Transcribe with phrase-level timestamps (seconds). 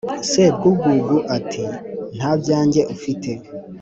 [0.29, 1.63] sebwugugu ati:
[2.17, 3.31] "nta byanjye ufite